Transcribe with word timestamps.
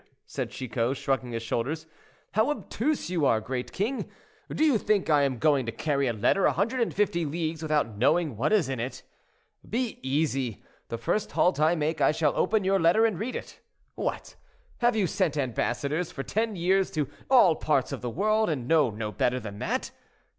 said 0.25 0.49
Chicot, 0.49 0.97
shrugging 0.97 1.31
his 1.31 1.43
shoulders, 1.43 1.85
"how 2.31 2.49
obtuse 2.49 3.11
you 3.11 3.23
are, 3.23 3.39
great 3.39 3.71
king. 3.71 4.09
Do 4.51 4.65
you 4.65 4.79
think 4.79 5.11
I 5.11 5.21
am 5.21 5.37
going 5.37 5.67
to 5.67 5.71
carry 5.71 6.07
a 6.07 6.11
letter 6.11 6.47
a 6.47 6.53
hundred 6.53 6.81
and 6.81 6.91
fifty 6.91 7.23
leagues 7.23 7.61
without 7.61 7.99
knowing 7.99 8.35
what 8.35 8.51
is 8.51 8.67
in 8.67 8.79
it? 8.79 9.03
Be 9.69 9.99
easy, 10.01 10.63
the 10.87 10.97
first 10.97 11.33
halt 11.33 11.59
I 11.59 11.75
make 11.75 12.01
I 12.01 12.11
shall 12.11 12.35
open 12.35 12.63
your 12.63 12.79
letter 12.79 13.05
and 13.05 13.19
read 13.19 13.35
it. 13.35 13.59
What! 13.93 14.33
have 14.79 14.95
you 14.95 15.05
sent 15.05 15.37
ambassadors 15.37 16.11
for 16.11 16.23
ten 16.23 16.55
years 16.55 16.89
to 16.93 17.07
all 17.29 17.55
parts 17.55 17.91
of 17.91 18.01
the 18.01 18.09
world, 18.09 18.49
and 18.49 18.67
know 18.67 18.89
no 18.89 19.11
better 19.11 19.39
than 19.39 19.59
that? 19.59 19.91